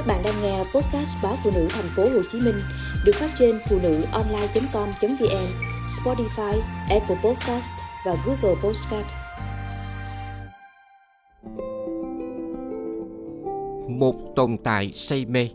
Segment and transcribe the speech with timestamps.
[0.00, 2.54] Các bạn đang nghe podcast báo phụ nữ thành phố Hồ Chí Minh
[3.04, 5.46] được phát trên phụ nữ online.com.vn,
[5.86, 7.72] Spotify, Apple Podcast
[8.06, 9.06] và Google Podcast.
[13.88, 15.48] Một tồn tại say mê.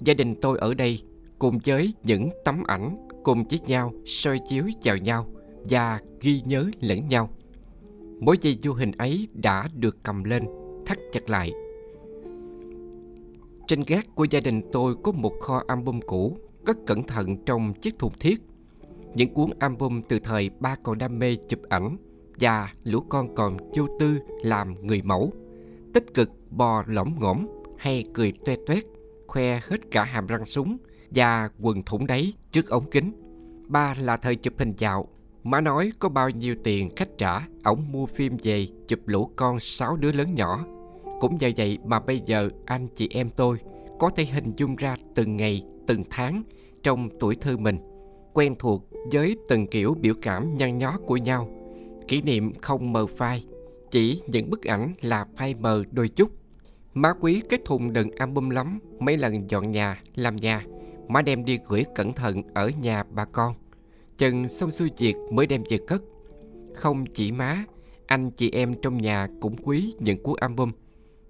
[0.00, 1.02] Gia đình tôi ở đây
[1.38, 5.26] cùng với những tấm ảnh cùng với nhau soi chiếu vào nhau
[5.70, 7.30] và ghi nhớ lẫn nhau.
[8.20, 10.44] Mỗi giây vô hình ấy đã được cầm lên,
[10.86, 11.52] thắt chặt lại
[13.66, 17.74] trên gác của gia đình tôi có một kho album cũ, cất cẩn thận trong
[17.74, 18.42] chiếc thùng thiết.
[19.14, 21.96] Những cuốn album từ thời ba còn đam mê chụp ảnh
[22.40, 25.32] và lũ con còn vô tư làm người mẫu.
[25.94, 27.46] Tích cực bò lõm ngỗm
[27.78, 28.84] hay cười toe toét,
[29.26, 30.76] khoe hết cả hàm răng súng
[31.10, 33.12] và quần thủng đáy trước ống kính.
[33.68, 35.08] Ba là thời chụp hình dạo.
[35.44, 39.60] Má nói có bao nhiêu tiền khách trả, ổng mua phim về chụp lũ con
[39.60, 40.64] sáu đứa lớn nhỏ
[41.24, 43.58] cũng nhờ vậy mà bây giờ anh chị em tôi
[43.98, 46.42] có thể hình dung ra từng ngày, từng tháng
[46.82, 47.78] trong tuổi thơ mình,
[48.32, 51.48] quen thuộc với từng kiểu biểu cảm nhăn nhó của nhau.
[52.08, 53.44] Kỷ niệm không mờ phai,
[53.90, 56.30] chỉ những bức ảnh là phai mờ đôi chút.
[56.94, 60.64] Má quý kết thùng đựng album lắm, mấy lần dọn nhà, làm nhà,
[61.08, 63.54] má đem đi gửi cẩn thận ở nhà bà con.
[64.18, 66.02] Chừng xong xuôi việc mới đem về cất.
[66.74, 67.64] Không chỉ má,
[68.06, 70.70] anh chị em trong nhà cũng quý những cuốn album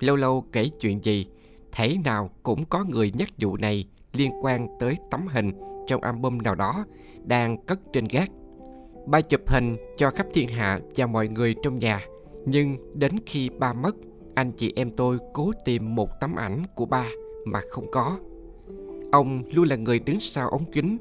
[0.05, 1.27] Lâu lâu kể chuyện gì,
[1.73, 5.53] thể nào cũng có người nhắc vụ này liên quan tới tấm hình
[5.87, 6.85] trong album nào đó
[7.25, 8.31] đang cất trên gác.
[9.07, 12.01] Ba chụp hình cho khắp thiên hạ và mọi người trong nhà.
[12.47, 13.97] Nhưng đến khi ba mất,
[14.35, 17.09] anh chị em tôi cố tìm một tấm ảnh của ba
[17.45, 18.19] mà không có.
[19.13, 20.99] Ông luôn là người đứng sau ống kính.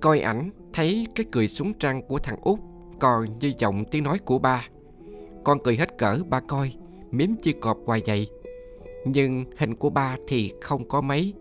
[0.00, 2.58] Coi ảnh thấy cái cười súng trăng của thằng út
[3.00, 4.68] còn như giọng tiếng nói của ba.
[5.44, 6.72] Con cười hết cỡ ba coi
[7.10, 8.28] mím chi cọp hoài vậy
[9.06, 11.34] nhưng hình của ba thì không có mấy.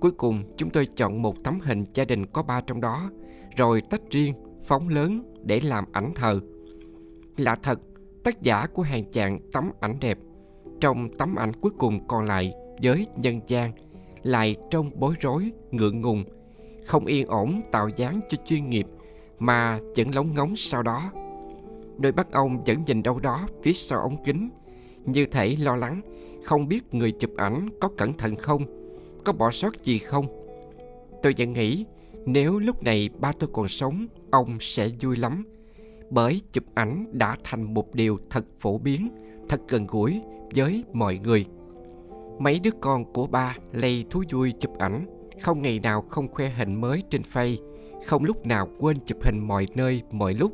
[0.00, 3.10] Cuối cùng chúng tôi chọn một tấm hình gia đình có ba trong đó,
[3.56, 6.40] rồi tách riêng, phóng lớn để làm ảnh thờ.
[7.36, 7.80] Lạ thật,
[8.24, 10.18] tác giả của hàng chạng tấm ảnh đẹp.
[10.80, 12.52] Trong tấm ảnh cuối cùng còn lại
[12.82, 13.72] với nhân gian,
[14.22, 16.24] lại trong bối rối, ngượng ngùng,
[16.86, 18.86] không yên ổn tạo dáng cho chuyên nghiệp
[19.38, 21.12] mà vẫn lóng ngóng sau đó.
[21.98, 24.50] Đôi mắt ông vẫn nhìn đâu đó phía sau ống kính
[25.06, 26.00] như thể lo lắng,
[26.44, 28.62] không biết người chụp ảnh có cẩn thận không,
[29.24, 30.26] có bỏ sót gì không.
[31.22, 31.84] Tôi vẫn nghĩ
[32.26, 35.44] nếu lúc này ba tôi còn sống, ông sẽ vui lắm.
[36.10, 39.08] Bởi chụp ảnh đã thành một điều thật phổ biến,
[39.48, 40.20] thật gần gũi
[40.54, 41.44] với mọi người.
[42.38, 45.06] Mấy đứa con của ba lây thú vui chụp ảnh,
[45.40, 47.56] không ngày nào không khoe hình mới trên face,
[48.04, 50.52] không lúc nào quên chụp hình mọi nơi, mọi lúc.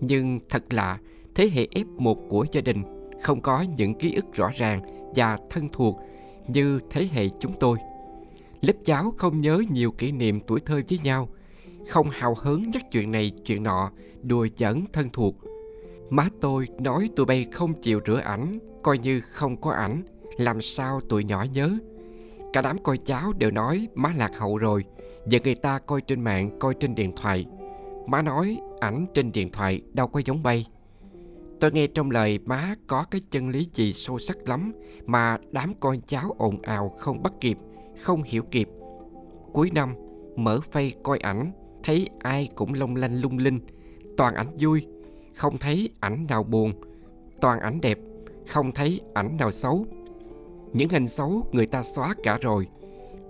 [0.00, 0.98] Nhưng thật lạ,
[1.34, 2.82] thế hệ F1 của gia đình
[3.22, 4.80] không có những ký ức rõ ràng
[5.14, 5.96] và thân thuộc
[6.48, 7.78] như thế hệ chúng tôi.
[8.60, 11.28] Lớp cháu không nhớ nhiều kỷ niệm tuổi thơ với nhau,
[11.88, 13.90] không hào hứng nhắc chuyện này chuyện nọ,
[14.22, 15.34] đùa giỡn thân thuộc.
[16.10, 20.02] Má tôi nói tụi bay không chịu rửa ảnh, coi như không có ảnh,
[20.38, 21.78] làm sao tụi nhỏ nhớ.
[22.52, 24.84] Cả đám coi cháu đều nói má lạc hậu rồi,
[25.26, 27.46] giờ người ta coi trên mạng, coi trên điện thoại.
[28.06, 30.66] Má nói ảnh trên điện thoại đâu có giống bay.
[31.60, 34.72] Tôi nghe trong lời má có cái chân lý gì sâu sắc lắm
[35.06, 37.58] mà đám con cháu ồn ào không bắt kịp,
[38.00, 38.68] không hiểu kịp.
[39.52, 39.94] Cuối năm,
[40.36, 43.60] mở phay coi ảnh, thấy ai cũng long lanh lung linh,
[44.16, 44.86] toàn ảnh vui,
[45.34, 46.72] không thấy ảnh nào buồn,
[47.40, 47.98] toàn ảnh đẹp,
[48.46, 49.86] không thấy ảnh nào xấu.
[50.72, 52.66] Những hình xấu người ta xóa cả rồi,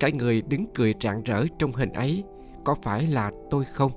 [0.01, 2.25] cái người đứng cười rạng rỡ trong hình ấy
[2.65, 3.93] có phải là tôi không?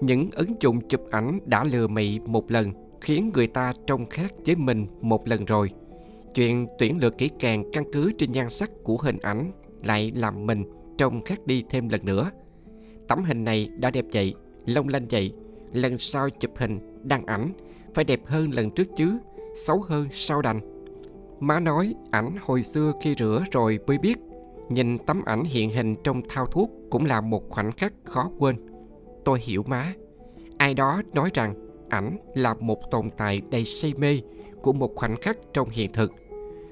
[0.00, 2.72] Những ứng dụng chụp ảnh đã lừa mị một lần
[3.02, 5.70] khiến người ta trông khác với mình một lần rồi.
[6.34, 9.52] Chuyện tuyển lựa kỹ càng căn cứ trên nhan sắc của hình ảnh
[9.84, 10.64] lại làm mình
[10.98, 12.30] trông khác đi thêm lần nữa.
[13.08, 14.34] Tấm hình này đã đẹp vậy,
[14.66, 15.32] long lanh vậy,
[15.72, 17.52] lần sau chụp hình, đăng ảnh
[17.94, 19.18] phải đẹp hơn lần trước chứ,
[19.54, 20.60] xấu hơn sau đành.
[21.40, 24.18] Má nói ảnh hồi xưa khi rửa rồi mới biết,
[24.68, 28.56] nhìn tấm ảnh hiện hình trong thao thuốc cũng là một khoảnh khắc khó quên.
[29.24, 29.94] Tôi hiểu má.
[30.58, 31.54] Ai đó nói rằng
[31.92, 34.20] ảnh là một tồn tại đầy say mê
[34.62, 36.12] của một khoảnh khắc trong hiện thực.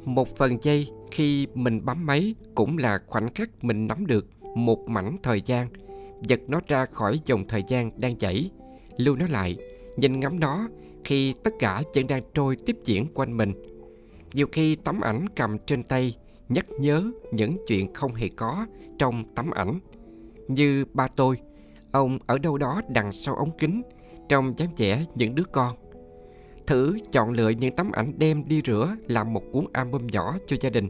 [0.05, 4.89] Một phần giây khi mình bấm máy cũng là khoảnh khắc mình nắm được một
[4.89, 5.69] mảnh thời gian,
[6.23, 8.51] giật nó ra khỏi dòng thời gian đang chảy,
[8.97, 9.57] lưu nó lại,
[9.97, 10.69] nhìn ngắm nó
[11.05, 13.53] khi tất cả vẫn đang trôi tiếp diễn quanh mình.
[14.33, 16.17] Nhiều khi tấm ảnh cầm trên tay
[16.49, 18.67] nhắc nhớ những chuyện không hề có
[18.99, 19.79] trong tấm ảnh.
[20.49, 21.37] Như ba tôi,
[21.93, 23.83] ông ở đâu đó đằng sau ống kính
[24.31, 25.77] trong dáng vẻ những đứa con.
[26.67, 30.57] Thử chọn lựa những tấm ảnh đem đi rửa làm một cuốn album nhỏ cho
[30.61, 30.89] gia đình.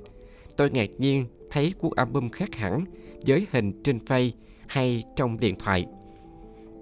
[0.56, 2.84] Tôi ngạc nhiên thấy cuốn album khác hẳn
[3.26, 4.34] với hình trên phay
[4.68, 5.86] hay trong điện thoại.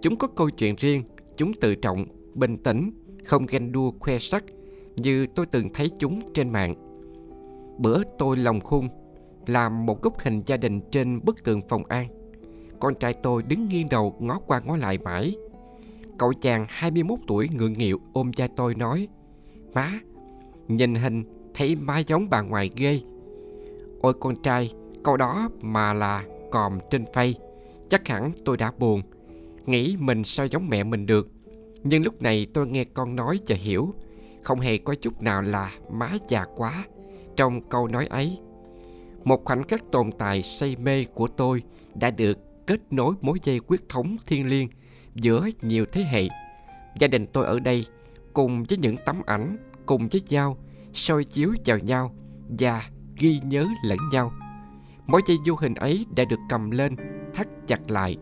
[0.02, 1.02] Chúng có câu chuyện riêng,
[1.36, 2.90] chúng tự trọng, bình tĩnh,
[3.24, 4.44] không ganh đua khoe sắc
[4.96, 6.74] như tôi từng thấy chúng trên mạng.
[7.78, 8.88] Bữa tôi lòng khung
[9.46, 12.08] làm một góc hình gia đình trên bức tường phòng an.
[12.80, 15.36] Con trai tôi đứng nghiêng đầu ngó qua ngó lại mãi.
[16.18, 19.08] Cậu chàng 21 tuổi ngượng nghịu ôm cha tôi nói
[19.74, 20.00] Má,
[20.68, 21.24] nhìn hình
[21.54, 23.00] thấy má giống bà ngoài ghê.
[24.00, 24.72] Ôi con trai,
[25.04, 27.34] câu đó mà là còm trên phay.
[27.90, 29.02] Chắc hẳn tôi đã buồn,
[29.66, 31.28] nghĩ mình sao giống mẹ mình được.
[31.82, 33.94] Nhưng lúc này tôi nghe con nói và hiểu,
[34.42, 36.84] không hề có chút nào là má già quá
[37.36, 38.38] trong câu nói ấy.
[39.24, 41.62] Một khoảnh khắc tồn tại say mê của tôi
[41.94, 44.68] đã được kết nối mối dây quyết thống thiên liêng
[45.20, 46.28] giữa nhiều thế hệ.
[46.98, 47.86] Gia đình tôi ở đây
[48.32, 49.56] cùng với những tấm ảnh,
[49.86, 50.56] cùng với nhau,
[50.92, 52.14] soi chiếu vào nhau
[52.58, 52.84] và
[53.16, 54.32] ghi nhớ lẫn nhau.
[55.06, 56.96] Mỗi dây vô hình ấy đã được cầm lên,
[57.34, 58.16] thắt chặt lại